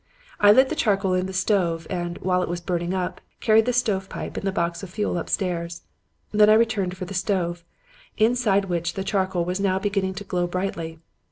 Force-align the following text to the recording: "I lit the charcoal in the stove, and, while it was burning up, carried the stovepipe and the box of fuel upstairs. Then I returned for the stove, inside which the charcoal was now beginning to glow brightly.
"I 0.39 0.51
lit 0.51 0.69
the 0.69 0.75
charcoal 0.75 1.13
in 1.13 1.27
the 1.27 1.31
stove, 1.31 1.85
and, 1.87 2.17
while 2.17 2.41
it 2.41 2.49
was 2.49 2.59
burning 2.59 2.91
up, 2.91 3.21
carried 3.39 3.67
the 3.67 3.71
stovepipe 3.71 4.35
and 4.35 4.47
the 4.47 4.51
box 4.51 4.81
of 4.81 4.89
fuel 4.89 5.15
upstairs. 5.15 5.83
Then 6.31 6.49
I 6.49 6.55
returned 6.55 6.97
for 6.97 7.05
the 7.05 7.13
stove, 7.13 7.63
inside 8.17 8.65
which 8.65 8.95
the 8.95 9.03
charcoal 9.03 9.45
was 9.45 9.59
now 9.59 9.77
beginning 9.77 10.15
to 10.15 10.23
glow 10.23 10.47
brightly. 10.47 10.97